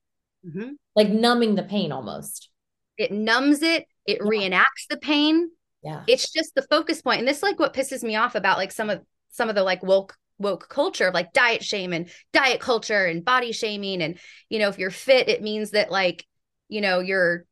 [0.48, 0.72] Mm-hmm.
[0.96, 2.50] Like numbing the pain almost.
[2.98, 4.30] It numbs it, it yeah.
[4.30, 5.50] reenacts the pain.
[5.84, 6.04] Yeah.
[6.08, 7.20] It's just the focus point.
[7.20, 9.64] And this is like what pisses me off about like some of some of the
[9.64, 14.20] like woke woke culture of like diet shame and diet culture and body shaming and
[14.50, 16.26] you know if you're fit it means that like
[16.70, 17.46] you know you're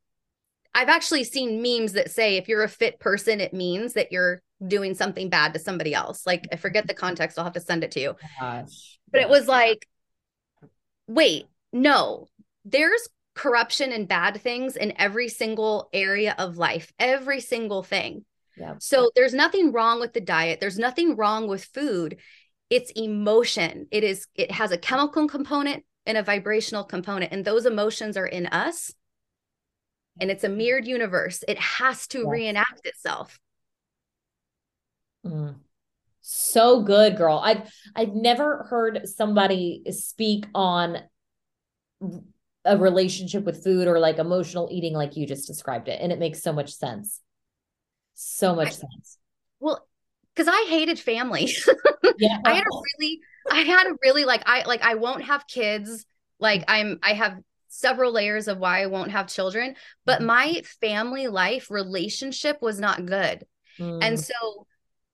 [0.73, 4.41] I've actually seen memes that say if you're a fit person it means that you're
[4.65, 7.83] doing something bad to somebody else like I forget the context I'll have to send
[7.83, 8.99] it to you Gosh.
[9.11, 9.87] but it was like
[11.07, 12.27] wait no
[12.65, 18.25] there's corruption and bad things in every single area of life every single thing
[18.57, 18.75] yeah.
[18.79, 20.61] So there's nothing wrong with the diet.
[20.61, 22.17] There's nothing wrong with food
[22.69, 27.65] it's emotion it is it has a chemical component and a vibrational component and those
[27.65, 28.93] emotions are in us
[30.19, 32.27] and it's a mirrored universe it has to yes.
[32.27, 33.39] reenact itself
[35.25, 35.55] mm.
[36.21, 40.97] so good girl i've i've never heard somebody speak on
[42.65, 46.19] a relationship with food or like emotional eating like you just described it and it
[46.19, 47.21] makes so much sense
[48.15, 49.17] so much I, sense
[49.59, 49.85] well
[50.35, 51.49] because I hated family.
[52.17, 52.37] yeah.
[52.43, 56.05] I had a really, I had a really like I like I won't have kids.
[56.39, 59.75] Like I'm I have several layers of why I won't have children,
[60.05, 60.25] but mm.
[60.25, 63.45] my family life relationship was not good.
[63.79, 63.99] Mm.
[64.01, 64.67] And so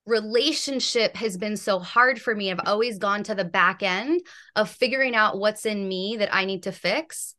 [0.05, 2.51] relationship has been so hard for me.
[2.51, 4.21] I've always gone to the back end
[4.55, 7.35] of figuring out what's in me that I need to fix.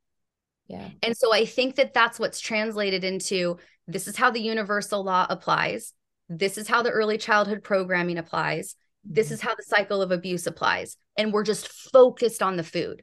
[0.73, 0.89] Yeah.
[1.03, 5.27] And so I think that that's what's translated into this is how the universal law
[5.29, 5.93] applies.
[6.31, 8.75] This is how the early childhood programming applies.
[9.05, 9.35] This mm-hmm.
[9.35, 10.97] is how the cycle of abuse applies.
[11.19, 13.03] And we're just focused on the food.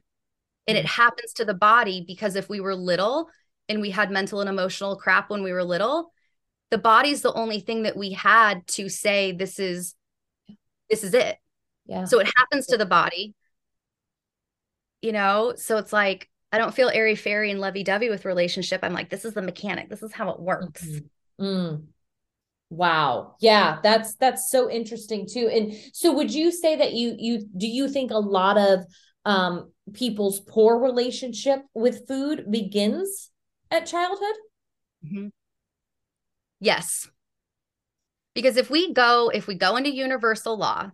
[0.66, 1.02] And it mm-hmm.
[1.02, 3.28] happens to the body because if we were little
[3.68, 6.12] and we had mental and emotional crap when we were little,
[6.72, 9.94] the body's the only thing that we had to say this is
[10.88, 11.36] this is it.
[11.86, 12.04] Yeah.
[12.06, 13.34] So it happens to the body.
[15.02, 18.80] You know, so it's like I don't feel airy fairy and lovey dovey with relationship.
[18.82, 19.88] I'm like, this is the mechanic.
[19.88, 20.84] This is how it works.
[20.84, 21.44] Mm-hmm.
[21.44, 21.82] Mm.
[22.70, 23.34] Wow.
[23.40, 25.48] Yeah, that's that's so interesting too.
[25.48, 28.84] And so would you say that you you do you think a lot of
[29.24, 33.30] um people's poor relationship with food begins
[33.70, 34.36] at childhood?
[35.04, 35.28] Mm-hmm.
[36.60, 37.08] Yes.
[38.34, 40.90] Because if we go if we go into universal law,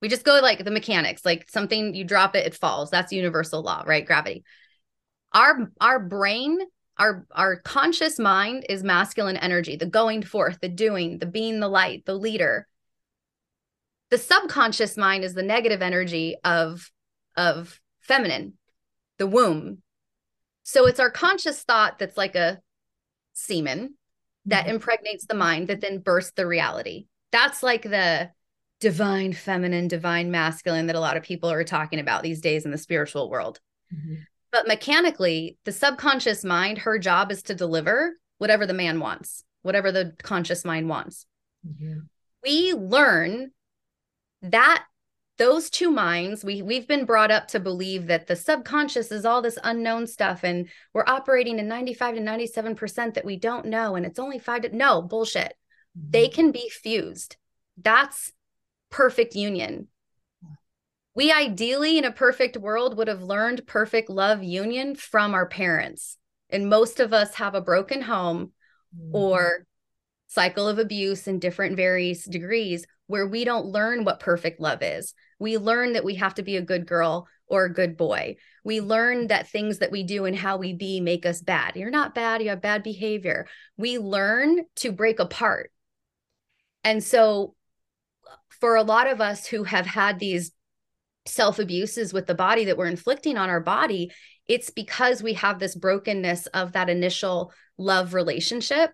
[0.00, 2.90] we just go like the mechanics, like something you drop it it falls.
[2.90, 4.06] That's universal law, right?
[4.06, 4.44] Gravity.
[5.36, 6.58] Our our brain
[6.98, 11.68] our our conscious mind is masculine energy the going forth the doing the being the
[11.68, 12.66] light the leader
[14.10, 16.90] the subconscious mind is the negative energy of
[17.36, 18.54] of feminine
[19.18, 19.82] the womb
[20.62, 22.60] so it's our conscious thought that's like a
[23.34, 23.94] semen
[24.46, 24.76] that mm-hmm.
[24.76, 28.30] impregnates the mind that then bursts the reality that's like the
[28.80, 32.70] divine feminine divine masculine that a lot of people are talking about these days in
[32.70, 33.60] the spiritual world
[33.94, 34.14] mm-hmm.
[34.56, 39.92] But mechanically, the subconscious mind, her job is to deliver whatever the man wants, whatever
[39.92, 41.26] the conscious mind wants.
[41.68, 41.98] Mm-hmm.
[42.42, 43.50] We learn
[44.40, 44.84] that
[45.36, 49.42] those two minds we we've been brought up to believe that the subconscious is all
[49.42, 54.06] this unknown stuff and we're operating in 95 to 97% that we don't know and
[54.06, 55.52] it's only 5 to no bullshit
[55.98, 56.12] mm-hmm.
[56.12, 57.36] they can be fused
[57.76, 58.32] that's
[58.88, 59.88] perfect union
[61.16, 66.18] we ideally in a perfect world would have learned perfect love union from our parents
[66.50, 68.52] and most of us have a broken home
[68.96, 69.16] mm-hmm.
[69.16, 69.66] or
[70.28, 75.14] cycle of abuse in different various degrees where we don't learn what perfect love is
[75.40, 78.80] we learn that we have to be a good girl or a good boy We
[78.80, 81.76] learn that things that we do and how we be make us bad.
[81.76, 83.46] You're not bad, you have bad behavior.
[83.76, 85.70] We learn to break apart.
[86.82, 87.54] And so,
[88.48, 90.50] for a lot of us who have had these
[91.28, 94.10] self abuses with the body that we're inflicting on our body,
[94.48, 98.92] it's because we have this brokenness of that initial love relationship.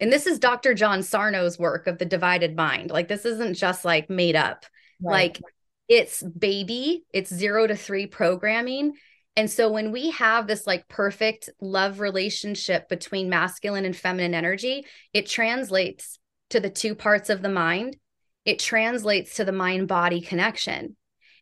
[0.00, 0.74] And this is Dr.
[0.74, 2.90] John Sarno's work of the divided mind.
[2.90, 4.64] Like, this isn't just like made up.
[5.02, 5.12] Right.
[5.12, 5.42] Like,
[5.88, 8.92] it's baby, it's zero to three programming.
[9.36, 14.84] And so when we have this like perfect love relationship between masculine and feminine energy,
[15.12, 16.18] it translates
[16.50, 17.96] to the two parts of the mind.
[18.44, 20.96] It translates to the mind body connection.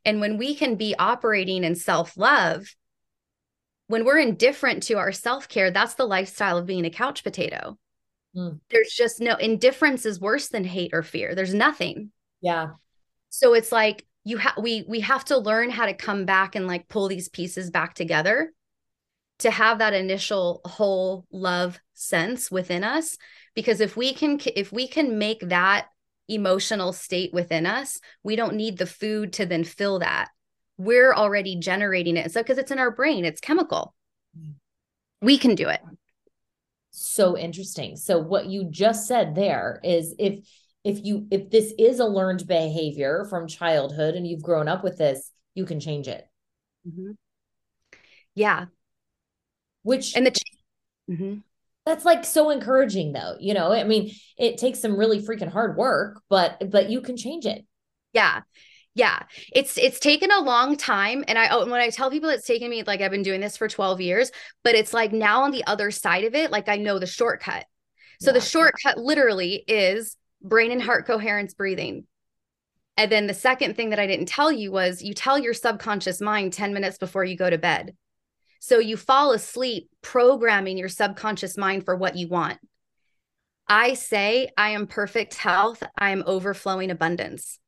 [0.07, 2.75] And when we can be operating in self love,
[3.89, 7.77] when we're indifferent to our self care, that's the lifestyle of being a couch potato.
[8.35, 8.61] Mm.
[8.71, 11.35] There's just no indifference is worse than hate or fear.
[11.35, 12.13] There's nothing.
[12.41, 12.69] Yeah.
[13.31, 16.67] So it's like you have we we have to learn how to come back and
[16.67, 18.53] like pull these pieces back together
[19.41, 23.19] to have that initial whole love sense within us
[23.55, 25.87] because if we can if we can make that
[26.29, 30.29] emotional state within us we don't need the food to then fill that.
[30.79, 32.33] We're already generating it.
[32.33, 33.95] So because it's in our brain it's chemical.
[35.21, 35.81] We can do it.
[36.91, 37.97] So interesting.
[37.97, 40.47] So what you just said there is if
[40.85, 44.99] if you if this is a learned behavior from childhood and you've grown up with
[44.99, 46.29] this you can change it.
[46.87, 47.13] Mm-hmm.
[48.35, 48.67] yeah.
[49.83, 50.43] Which and the ch-
[51.11, 51.39] mm-hmm.
[51.87, 55.77] That's like so encouraging though you know i mean it takes some really freaking hard
[55.77, 57.65] work but but you can change it
[58.13, 58.43] yeah
[58.95, 59.23] yeah
[59.53, 62.69] it's it's taken a long time and i oh, when i tell people it's taken
[62.69, 64.31] me like i've been doing this for 12 years
[64.63, 67.65] but it's like now on the other side of it like i know the shortcut
[68.21, 68.35] so yeah.
[68.35, 72.07] the shortcut literally is brain and heart coherence breathing.
[72.97, 76.21] And then the second thing that I didn't tell you was you tell your subconscious
[76.21, 77.95] mind 10 minutes before you go to bed.
[78.61, 82.59] So you fall asleep programming your subconscious mind for what you want.
[83.69, 87.59] I say, I am perfect health, I am overflowing abundance.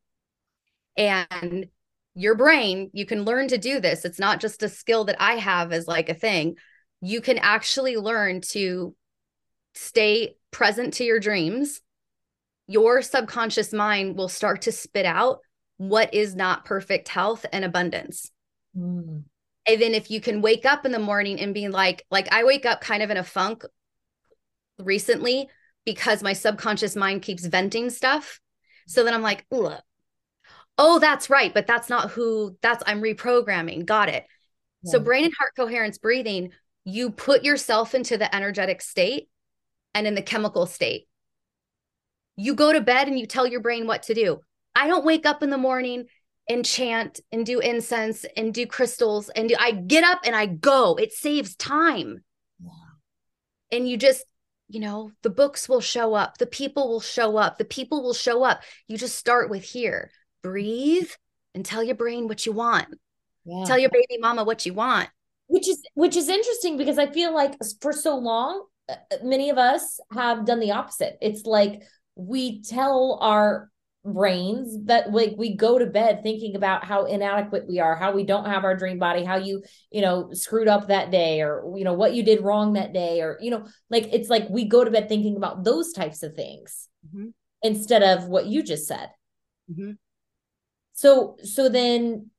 [0.97, 1.67] And
[2.15, 4.05] your brain, you can learn to do this.
[4.05, 6.57] It's not just a skill that I have as like a thing.
[7.01, 8.95] You can actually learn to
[9.75, 11.81] stay present to your dreams
[12.69, 15.41] your subconscious mind will start to spit out
[15.79, 18.31] what is not perfect health and abundance.
[18.77, 19.25] Mm.
[19.69, 22.45] And then if you can wake up in the morning and be like, like I
[22.45, 23.65] wake up kind of in a funk
[24.79, 25.49] recently
[25.85, 28.41] because my subconscious mind keeps venting stuff.
[28.87, 31.53] So then I'm like, oh, that's right.
[31.53, 33.85] But that's not who that's I'm reprogramming.
[33.85, 34.25] Got it.
[34.83, 34.93] Yeah.
[34.93, 36.53] So brain and heart coherence breathing,
[36.85, 39.29] you put yourself into the energetic state
[39.93, 41.09] and in the chemical state
[42.39, 44.41] you go to bed and you tell your brain what to do.
[44.75, 46.07] I don't wake up in the morning
[46.49, 50.47] and chant and do incense and do crystals and do, I get up and I
[50.47, 50.95] go.
[50.95, 52.25] It saves time.
[53.71, 54.25] And you just,
[54.69, 58.15] you know, the books will show up, the people will show up, the people will
[58.15, 58.63] show up.
[58.87, 60.11] You just start with here.
[60.43, 61.11] Breathe
[61.55, 62.89] and tell your brain what you want.
[63.45, 63.65] Yeah.
[63.67, 65.09] Tell your baby mama what you want.
[65.49, 69.59] Which is which is interesting because I feel like for so long uh, many of
[69.59, 71.17] us have done the opposite.
[71.21, 71.83] It's like
[72.15, 73.71] we tell our
[74.05, 78.25] brains that like we go to bed thinking about how inadequate we are how we
[78.25, 81.85] don't have our dream body how you you know screwed up that day or you
[81.85, 84.85] know what you did wrong that day or you know like it's like we go
[84.85, 87.29] to bed thinking about those types of things mm-hmm.
[87.63, 89.11] instead of what you just said
[89.71, 89.93] mm-hmm.
[90.93, 92.31] so so then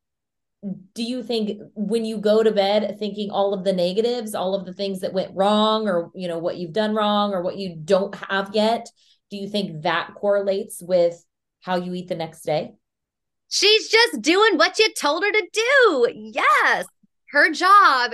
[0.93, 4.65] do you think when you go to bed thinking all of the negatives all of
[4.65, 7.75] the things that went wrong or you know what you've done wrong or what you
[7.75, 8.87] don't have yet
[9.29, 11.23] do you think that correlates with
[11.61, 12.73] how you eat the next day?
[13.49, 16.07] She's just doing what you told her to do.
[16.13, 16.85] Yes.
[17.31, 18.13] Her job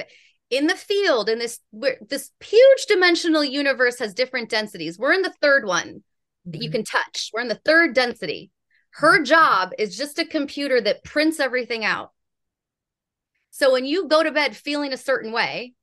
[0.50, 1.60] in the field in this
[2.08, 4.98] this huge dimensional universe has different densities.
[4.98, 6.04] We're in the third one
[6.46, 6.78] that you mm-hmm.
[6.78, 7.32] can touch.
[7.34, 8.52] We're in the third density.
[8.92, 9.26] Her mm-hmm.
[9.26, 12.12] job is just a computer that prints everything out.
[13.52, 15.74] So when you go to bed feeling a certain way,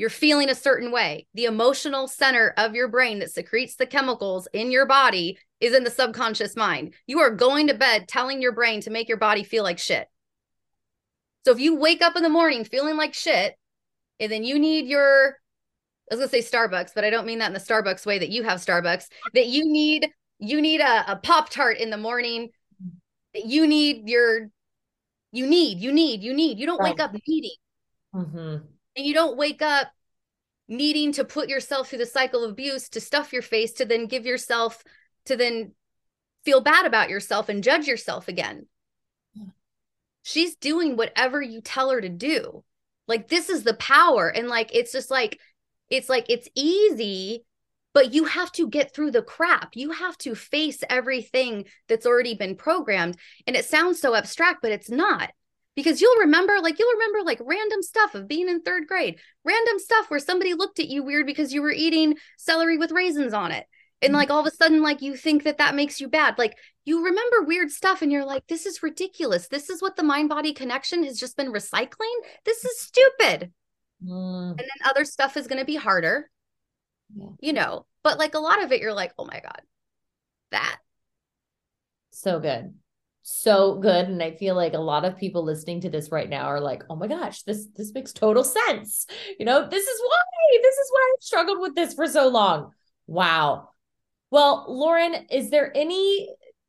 [0.00, 1.26] you're feeling a certain way.
[1.34, 5.84] The emotional center of your brain that secretes the chemicals in your body is in
[5.84, 6.94] the subconscious mind.
[7.06, 10.08] You are going to bed telling your brain to make your body feel like shit.
[11.44, 13.54] So if you wake up in the morning feeling like shit,
[14.18, 15.36] and then you need your,
[16.10, 18.30] I was gonna say Starbucks, but I don't mean that in the Starbucks way that
[18.30, 22.48] you have Starbucks, that you need, you need a, a Pop Tart in the morning.
[23.34, 24.48] You need your,
[25.30, 27.50] you need, you need, you need, you don't wake up needing.
[28.14, 28.56] Mm-hmm
[28.96, 29.88] and you don't wake up
[30.68, 34.06] needing to put yourself through the cycle of abuse to stuff your face to then
[34.06, 34.84] give yourself
[35.24, 35.72] to then
[36.44, 38.66] feel bad about yourself and judge yourself again
[40.22, 42.64] she's doing whatever you tell her to do.
[43.06, 44.28] Like this is the power.
[44.28, 45.40] And like it's just like
[45.88, 47.44] it's like it's easy,
[47.92, 49.70] but you have to get through the crap.
[49.74, 53.16] You have to face everything that's already been programmed.
[53.46, 55.30] And it sounds so abstract, but it's not.
[55.76, 59.78] Because you'll remember, like, you'll remember like random stuff of being in third grade, random
[59.78, 63.52] stuff where somebody looked at you weird because you were eating celery with raisins on
[63.52, 63.66] it.
[64.02, 66.38] And like all of a sudden like you think that that makes you bad.
[66.38, 69.48] Like you remember weird stuff and you're like this is ridiculous.
[69.48, 72.16] This is what the mind body connection has just been recycling?
[72.44, 73.52] This is stupid.
[74.02, 74.52] Mm.
[74.52, 76.30] and then other stuff is going to be harder
[77.14, 77.26] yeah.
[77.40, 77.84] you know.
[78.02, 79.60] But like a lot of it you're like oh my god
[80.52, 80.78] that
[82.10, 82.72] so good
[83.32, 86.44] so good and i feel like a lot of people listening to this right now
[86.44, 89.06] are like oh my gosh this this makes total sense
[89.38, 92.72] you know this is why this is why i've struggled with this for so long
[93.06, 93.70] wow
[94.30, 96.28] well, Lauren, is there any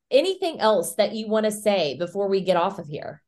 [0.09, 3.22] anything else that you want to say before we get off of here?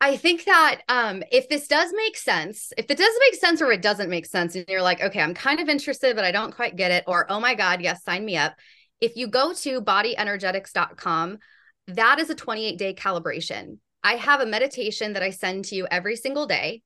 [0.00, 3.70] I think that um, if this does make sense, if it does make sense or
[3.72, 6.54] it doesn't make sense, and you're like, okay, I'm kind of interested, but I don't
[6.54, 8.54] quite get it, or oh my God, yes, sign me up.
[9.00, 11.38] If you go to bodyenergetics.com,
[11.88, 13.78] that is a 28 day calibration.
[14.02, 16.82] I have a meditation that I send to you every single day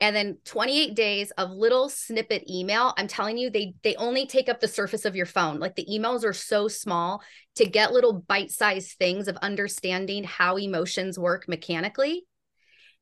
[0.00, 4.48] and then 28 days of little snippet email i'm telling you they they only take
[4.48, 5.58] up the surface of your phone.
[5.58, 7.22] Like the emails are so small
[7.56, 12.26] to get little bite-sized things of understanding how emotions work mechanically.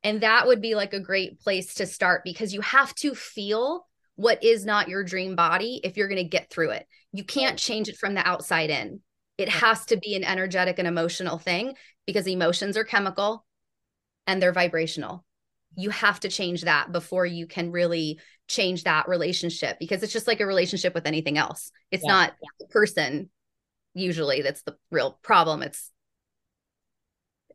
[0.03, 3.87] And that would be like a great place to start because you have to feel
[4.17, 7.59] what is not your dream body if you're going to get through it you can't
[7.59, 9.01] change it from the outside in
[9.39, 11.75] it has to be an energetic and emotional thing
[12.07, 13.45] because emotions are chemical
[14.27, 15.25] and they're vibrational
[15.77, 20.27] you have to change that before you can really change that relationship because it's just
[20.27, 21.71] like a relationship with anything else.
[21.91, 22.13] It's yeah.
[22.13, 23.31] not the person
[23.95, 25.63] usually that's the real problem.
[25.63, 25.91] It's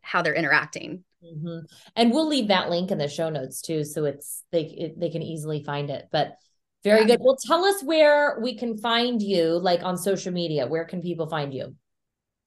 [0.01, 1.03] how they're interacting.
[1.23, 1.65] Mm-hmm.
[1.95, 5.09] And we'll leave that link in the show notes too, so it's they it, they
[5.09, 6.07] can easily find it.
[6.11, 6.35] But
[6.83, 7.19] very good.
[7.19, 10.65] Well, tell us where we can find you, like on social media.
[10.67, 11.75] Where can people find you?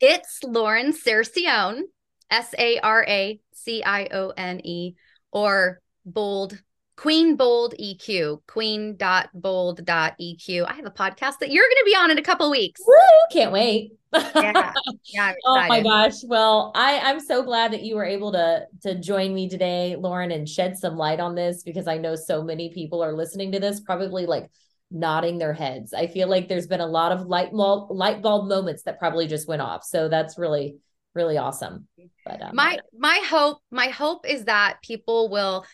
[0.00, 1.82] It's Lauren Saracione,
[2.30, 4.94] S A R A C I O N E
[5.30, 6.58] or bold
[7.02, 11.80] queen bold eq queen dot bold dot eq i have a podcast that you're going
[11.80, 12.80] to be on in a couple weeks.
[12.86, 12.94] Woo,
[13.32, 13.90] can't wait.
[14.14, 14.72] Yeah,
[15.06, 16.22] yeah oh my gosh.
[16.22, 20.30] Well i i'm so glad that you were able to to join me today lauren
[20.30, 23.58] and shed some light on this because i know so many people are listening to
[23.58, 24.48] this probably like
[24.92, 25.92] nodding their heads.
[25.92, 29.26] I feel like there's been a lot of light bulb light bulb moments that probably
[29.26, 29.82] just went off.
[29.82, 30.76] So that's really
[31.14, 31.88] really awesome.
[32.24, 35.64] But um, my my hope my hope is that people will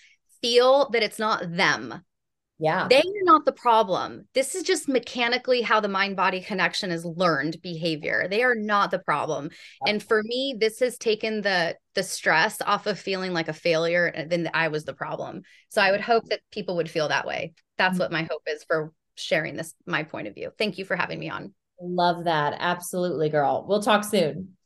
[0.43, 2.03] feel that it's not them.
[2.61, 2.89] Yeah.
[2.89, 4.27] They are not the problem.
[4.35, 8.27] This is just mechanically how the mind body connection is learned behavior.
[8.29, 9.51] They are not the problem.
[9.87, 14.07] And for me, this has taken the the stress off of feeling like a failure
[14.07, 15.43] and then I was the problem.
[15.69, 17.55] So I would hope that people would feel that way.
[17.77, 18.01] That's mm-hmm.
[18.01, 20.51] what my hope is for sharing this my point of view.
[20.59, 21.55] Thank you for having me on.
[21.81, 22.57] Love that.
[22.59, 23.67] Absolutely, girl.
[23.69, 24.58] We'll talk soon.